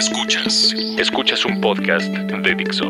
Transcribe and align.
Escuchas. 0.00 0.74
Escuchas 0.96 1.44
un 1.44 1.60
podcast 1.60 2.08
de 2.10 2.54
Dixo. 2.54 2.86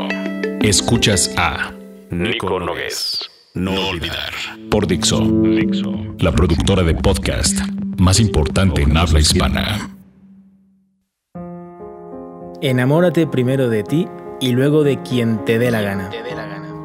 Escuchas 0.62 1.34
a 1.36 1.72
Nico 2.08 2.60
Nogués. 2.60 3.28
No 3.52 3.88
olvidar. 3.88 4.32
Por 4.70 4.86
Dixo. 4.86 5.18
Dixo. 5.18 5.92
La 6.20 6.30
productora 6.30 6.84
de 6.84 6.94
podcast 6.94 7.58
más 7.98 8.20
importante 8.20 8.82
en 8.82 8.96
habla 8.96 9.18
hispana. 9.18 9.90
Enamórate 12.62 13.26
primero 13.26 13.68
de 13.68 13.82
ti 13.82 14.06
y 14.40 14.52
luego 14.52 14.84
de 14.84 15.02
quien 15.02 15.44
te 15.44 15.58
dé 15.58 15.72
la 15.72 15.80
gana. 15.80 16.10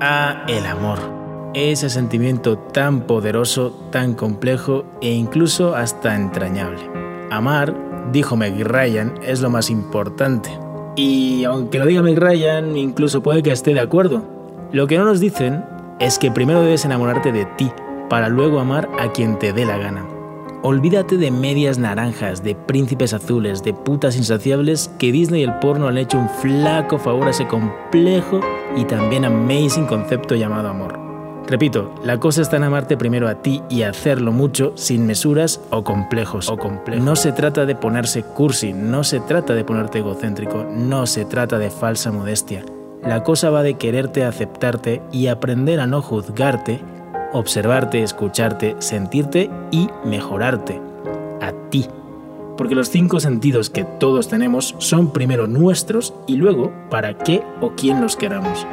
Ah, 0.01 0.43
el 0.47 0.65
amor. 0.65 1.51
Ese 1.53 1.91
sentimiento 1.91 2.57
tan 2.57 3.05
poderoso, 3.05 3.89
tan 3.91 4.15
complejo 4.15 4.85
e 5.03 5.11
incluso 5.11 5.75
hasta 5.75 6.15
entrañable. 6.15 6.81
Amar, 7.29 7.75
dijo 8.11 8.35
Meg 8.35 8.55
Ryan, 8.65 9.13
es 9.23 9.41
lo 9.41 9.49
más 9.49 9.69
importante. 9.69 10.49
Y 10.95 11.43
aunque 11.43 11.79
lo 11.79 11.85
diga 11.85 12.01
Meg 12.01 12.17
Ryan, 12.17 12.77
incluso 12.77 13.21
puede 13.21 13.43
que 13.43 13.51
esté 13.51 13.73
de 13.73 13.81
acuerdo. 13.81 14.23
Lo 14.71 14.87
que 14.87 14.97
no 14.97 15.05
nos 15.05 15.19
dicen 15.19 15.63
es 15.99 16.19
que 16.19 16.31
primero 16.31 16.61
debes 16.61 16.85
enamorarte 16.85 17.31
de 17.31 17.45
ti, 17.57 17.71
para 18.09 18.29
luego 18.29 18.59
amar 18.59 18.89
a 18.99 19.11
quien 19.11 19.39
te 19.39 19.53
dé 19.53 19.65
la 19.65 19.77
gana. 19.77 20.05
Olvídate 20.63 21.17
de 21.17 21.29
medias 21.29 21.77
naranjas, 21.77 22.43
de 22.43 22.55
príncipes 22.55 23.13
azules, 23.13 23.61
de 23.61 23.73
putas 23.73 24.17
insaciables 24.17 24.89
que 24.97 25.11
Disney 25.11 25.41
y 25.41 25.43
el 25.43 25.59
porno 25.59 25.87
han 25.87 25.97
hecho 25.97 26.17
un 26.17 26.27
flaco 26.27 26.97
favor 26.97 27.27
a 27.27 27.31
ese 27.31 27.45
complejo 27.45 28.39
y 28.75 28.83
también 28.85 29.25
amazing 29.25 29.85
concepto 29.85 30.35
llamado 30.35 30.69
amor. 30.69 31.04
Repito, 31.47 31.93
la 32.03 32.19
cosa 32.19 32.41
está 32.41 32.57
en 32.57 32.63
amarte 32.63 32.97
primero 32.97 33.27
a 33.27 33.41
ti 33.41 33.61
y 33.69 33.83
hacerlo 33.83 34.31
mucho 34.31 34.73
sin 34.75 35.05
mesuras 35.05 35.61
o 35.69 35.83
complejos. 35.83 36.49
O 36.49 36.57
No 36.99 37.15
se 37.15 37.31
trata 37.31 37.65
de 37.65 37.75
ponerse 37.75 38.23
cursi, 38.23 38.73
no 38.73 39.03
se 39.03 39.19
trata 39.19 39.53
de 39.53 39.63
ponerte 39.63 39.99
egocéntrico, 39.99 40.63
no 40.63 41.05
se 41.05 41.25
trata 41.25 41.59
de 41.59 41.69
falsa 41.69 42.11
modestia. 42.11 42.65
La 43.03 43.23
cosa 43.23 43.51
va 43.51 43.61
de 43.61 43.75
quererte 43.75 44.25
aceptarte 44.25 45.03
y 45.11 45.27
aprender 45.27 45.79
a 45.79 45.85
no 45.85 46.01
juzgarte 46.01 46.81
observarte, 47.35 48.01
escucharte, 48.01 48.75
sentirte 48.79 49.49
y 49.71 49.89
mejorarte. 50.05 50.81
A 51.41 51.51
ti. 51.69 51.85
Porque 52.57 52.75
los 52.75 52.89
cinco 52.89 53.19
sentidos 53.19 53.69
que 53.69 53.83
todos 53.83 54.29
tenemos 54.29 54.75
son 54.77 55.11
primero 55.11 55.45
nuestros 55.45 56.13
y 56.27 56.37
luego 56.37 56.71
para 56.89 57.17
qué 57.17 57.43
o 57.59 57.71
quién 57.75 58.01
los 58.01 58.15
queramos. 58.15 58.65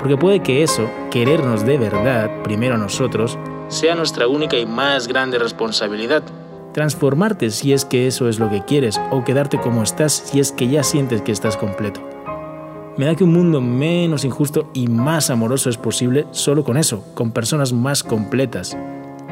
Porque 0.00 0.16
puede 0.16 0.40
que 0.40 0.62
eso, 0.62 0.90
querernos 1.10 1.66
de 1.66 1.76
verdad, 1.76 2.42
primero 2.42 2.74
a 2.74 2.78
nosotros, 2.78 3.38
sea 3.68 3.94
nuestra 3.94 4.26
única 4.26 4.58
y 4.58 4.64
más 4.64 5.06
grande 5.06 5.38
responsabilidad. 5.38 6.22
Transformarte 6.72 7.50
si 7.50 7.74
es 7.74 7.84
que 7.84 8.06
eso 8.06 8.28
es 8.28 8.38
lo 8.38 8.48
que 8.48 8.64
quieres 8.64 8.98
o 9.10 9.24
quedarte 9.24 9.60
como 9.60 9.82
estás 9.82 10.12
si 10.12 10.40
es 10.40 10.52
que 10.52 10.68
ya 10.68 10.82
sientes 10.84 11.20
que 11.20 11.32
estás 11.32 11.58
completo. 11.58 12.00
Me 12.96 13.04
da 13.04 13.14
que 13.14 13.24
un 13.24 13.32
mundo 13.32 13.60
menos 13.60 14.24
injusto 14.24 14.70
y 14.72 14.88
más 14.88 15.28
amoroso 15.28 15.68
es 15.68 15.76
posible 15.76 16.26
solo 16.30 16.64
con 16.64 16.78
eso, 16.78 17.04
con 17.14 17.32
personas 17.32 17.72
más 17.72 18.02
completas. 18.02 18.76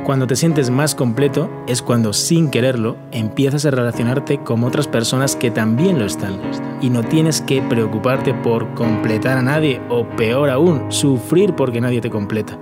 Cuando 0.04 0.26
te 0.26 0.36
sientes 0.36 0.70
más 0.70 0.94
completo 0.94 1.50
es 1.66 1.82
cuando, 1.82 2.12
sin 2.12 2.50
quererlo, 2.50 2.96
empiezas 3.12 3.66
a 3.66 3.70
relacionarte 3.70 4.38
con 4.38 4.64
otras 4.64 4.88
personas 4.88 5.36
que 5.36 5.50
también 5.50 5.98
lo 5.98 6.06
están. 6.06 6.40
Y 6.80 6.88
no 6.88 7.02
tienes 7.02 7.42
que 7.42 7.60
preocuparte 7.62 8.32
por 8.32 8.72
completar 8.74 9.36
a 9.36 9.42
nadie 9.42 9.82
o, 9.90 10.08
peor 10.08 10.48
aún, 10.48 10.90
sufrir 10.90 11.54
porque 11.54 11.80
nadie 11.80 12.00
te 12.00 12.10
completa. 12.10 12.58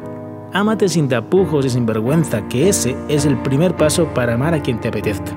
Ámate 0.52 0.88
sin 0.88 1.08
tapujos 1.08 1.66
y 1.66 1.70
sin 1.70 1.86
vergüenza, 1.86 2.48
que 2.48 2.68
ese 2.68 2.96
es 3.08 3.26
el 3.26 3.36
primer 3.42 3.76
paso 3.76 4.06
para 4.14 4.34
amar 4.34 4.54
a 4.54 4.62
quien 4.62 4.80
te 4.80 4.88
apetezca. 4.88 5.36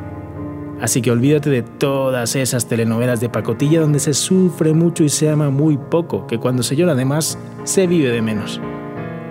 Así 0.81 1.01
que 1.01 1.11
olvídate 1.11 1.49
de 1.49 1.61
todas 1.61 2.35
esas 2.35 2.67
telenovelas 2.67 3.19
de 3.19 3.29
pacotilla 3.29 3.81
donde 3.81 3.99
se 3.99 4.13
sufre 4.13 4.73
mucho 4.73 5.03
y 5.03 5.09
se 5.09 5.29
ama 5.29 5.49
muy 5.49 5.77
poco, 5.77 6.25
que 6.25 6.39
cuando 6.39 6.63
se 6.63 6.75
llora 6.75 6.95
de 6.95 7.05
más, 7.05 7.37
se 7.65 7.85
vive 7.85 8.09
de 8.09 8.21
menos. 8.21 8.61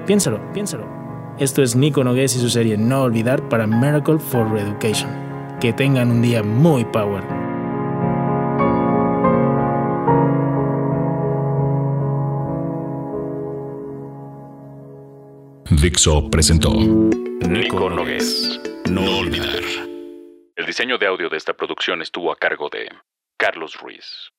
Piénsalo, 0.06 0.41
piénsalo. 0.53 0.97
Esto 1.39 1.62
es 1.62 1.76
Nico 1.76 2.03
Nogués 2.03 2.34
y 2.34 2.41
su 2.41 2.50
serie 2.50 2.76
No 2.76 3.03
Olvidar 3.03 3.49
para 3.49 3.65
Miracle 3.65 4.19
for 4.19 4.50
Reeducation. 4.50 5.09
Que 5.60 5.72
tengan 5.72 6.10
un 6.10 6.21
día 6.21 6.43
muy 6.43 6.84
power. 6.84 7.22
Dixo 15.81 16.28
presentó 16.28 16.72
Nico 16.72 17.88
Nogués. 17.88 18.60
No 18.91 19.19
olvidar. 19.19 19.62
El 20.56 20.66
diseño 20.66 20.98
de 20.98 21.06
audio 21.06 21.28
de 21.28 21.37
esta 21.37 21.53
producción 21.53 22.03
estuvo 22.03 22.32
a 22.32 22.37
cargo 22.37 22.69
de 22.69 22.88
Carlos 23.37 23.78
Ruiz. 23.81 24.32